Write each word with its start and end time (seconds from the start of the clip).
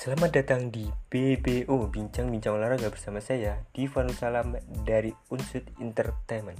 Selamat 0.00 0.32
datang 0.32 0.72
di 0.72 0.88
BBO 1.12 1.92
Bincang-Bincang 1.92 2.56
Olahraga 2.56 2.88
bersama 2.88 3.20
saya 3.20 3.60
Divanu 3.76 4.16
Salam 4.16 4.56
dari 4.88 5.12
Unsud 5.28 5.60
Entertainment. 5.76 6.56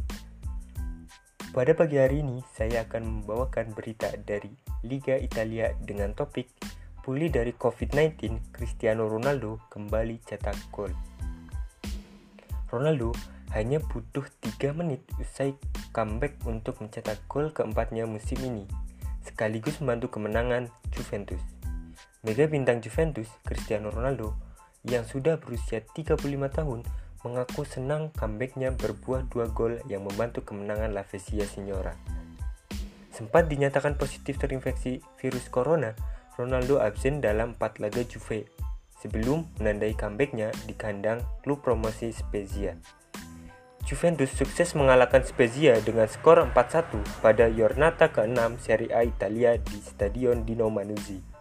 Pada 1.48 1.72
pagi 1.72 1.96
hari 1.96 2.20
ini 2.20 2.44
saya 2.52 2.84
akan 2.84 3.24
membawakan 3.24 3.72
berita 3.72 4.12
dari 4.28 4.52
Liga 4.84 5.16
Italia 5.16 5.72
dengan 5.80 6.12
topik 6.12 6.52
Pulih 7.00 7.32
dari 7.32 7.56
COVID-19, 7.56 8.52
Cristiano 8.52 9.08
Ronaldo 9.08 9.56
kembali 9.72 10.20
cetak 10.20 10.60
gol. 10.68 10.92
Ronaldo 12.68 13.16
hanya 13.56 13.80
butuh 13.80 14.28
3 14.60 14.76
menit 14.76 15.00
usai 15.16 15.56
comeback 15.96 16.36
untuk 16.44 16.76
mencetak 16.84 17.16
gol 17.24 17.48
keempatnya 17.56 18.04
musim 18.04 18.36
ini 18.44 18.68
sekaligus 19.24 19.80
membantu 19.80 20.20
kemenangan 20.20 20.68
Juventus 20.92 21.40
Mega 22.20 22.44
bintang 22.44 22.84
Juventus, 22.84 23.32
Cristiano 23.48 23.88
Ronaldo, 23.88 24.36
yang 24.84 25.08
sudah 25.08 25.40
berusia 25.40 25.80
35 25.80 26.20
tahun, 26.52 26.84
mengaku 27.24 27.64
senang 27.64 28.12
comebacknya 28.12 28.76
berbuah 28.76 29.24
dua 29.32 29.48
gol 29.48 29.80
yang 29.88 30.04
membantu 30.04 30.44
kemenangan 30.44 30.92
La 30.92 31.00
Vesia 31.00 31.48
Signora. 31.48 31.96
Sempat 33.08 33.48
dinyatakan 33.48 33.96
positif 33.96 34.36
terinfeksi 34.36 35.00
virus 35.16 35.48
corona, 35.48 35.96
Ronaldo 36.36 36.76
absen 36.80 37.24
dalam 37.24 37.56
4 37.56 37.80
laga 37.80 38.04
Juve 38.04 38.52
sebelum 39.00 39.48
menandai 39.56 39.96
comebacknya 39.96 40.52
di 40.68 40.76
kandang 40.76 41.24
klub 41.40 41.64
promosi 41.64 42.12
Spezia. 42.12 42.76
Juventus 43.88 44.28
sukses 44.36 44.76
mengalahkan 44.76 45.24
Spezia 45.24 45.80
dengan 45.80 46.04
skor 46.04 46.44
4-1 46.52 47.24
pada 47.24 47.48
Giornata 47.48 48.12
ke-6 48.12 48.60
Serie 48.60 48.92
A 48.92 49.08
Italia 49.08 49.56
di 49.56 49.80
Stadion 49.80 50.44
Dino 50.44 50.68
Manuzzi. 50.68 51.39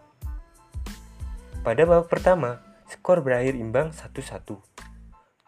Pada 1.59 1.83
babak 1.83 2.07
pertama, 2.07 2.63
skor 2.87 3.19
berakhir 3.19 3.51
imbang 3.51 3.91
1-1. 3.91 4.63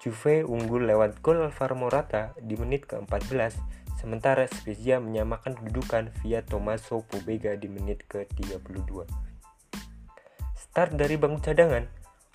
Juve 0.03 0.43
unggul 0.43 0.83
lewat 0.83 1.23
gol 1.23 1.39
Alvaro 1.39 1.71
Morata 1.79 2.35
di 2.35 2.59
menit 2.59 2.83
ke-14, 2.83 3.55
sementara 3.95 4.43
Spezia 4.43 4.99
menyamakan 4.99 5.55
kedudukan 5.55 6.11
via 6.19 6.43
Tommaso 6.43 7.07
Pobega 7.07 7.55
di 7.55 7.71
menit 7.71 8.03
ke-32. 8.11 9.07
Start 10.59 10.99
dari 10.99 11.15
bangku 11.15 11.47
cadangan, 11.47 11.87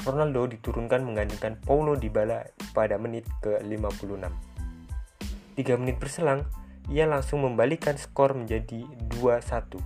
Ronaldo 0.08 0.48
diturunkan 0.56 1.04
menggantikan 1.04 1.60
Paulo 1.60 2.00
Dybala 2.00 2.48
pada 2.72 2.96
menit 2.96 3.28
ke-56. 3.44 4.24
Tiga 5.52 5.76
menit 5.76 6.00
berselang, 6.00 6.48
ia 6.88 7.04
langsung 7.04 7.44
membalikan 7.44 8.00
skor 8.00 8.32
menjadi 8.32 8.88
2-1. 9.12 9.76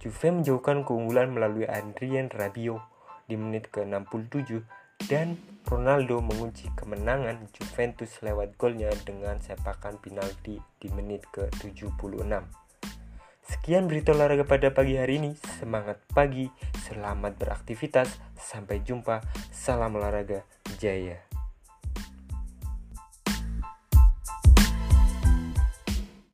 Juve 0.00 0.28
menjauhkan 0.32 0.88
keunggulan 0.88 1.28
melalui 1.28 1.68
Adrien 1.68 2.32
Rabiot 2.32 2.91
di 3.26 3.34
menit 3.38 3.70
ke-67 3.70 4.62
dan 5.10 5.38
Ronaldo 5.66 6.22
mengunci 6.22 6.70
kemenangan 6.78 7.48
Juventus 7.54 8.20
lewat 8.22 8.54
golnya 8.60 8.90
dengan 9.02 9.40
sepakan 9.42 9.98
penalti 9.98 10.60
di 10.78 10.88
menit 10.92 11.26
ke-76. 11.32 12.28
Sekian 13.42 13.90
berita 13.90 14.14
olahraga 14.14 14.46
pada 14.46 14.70
pagi 14.70 14.94
hari 14.94 15.18
ini. 15.18 15.32
Semangat 15.58 15.98
pagi, 16.14 16.46
selamat 16.86 17.36
beraktivitas, 17.36 18.08
sampai 18.38 18.80
jumpa. 18.86 19.18
Salam 19.50 19.98
olahraga, 19.98 20.46
jaya. 20.78 21.31